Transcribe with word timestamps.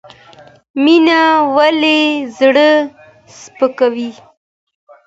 مننه 0.83 1.21
ويل 1.55 1.77
زړه 2.37 2.69
سپکوي 3.39 4.11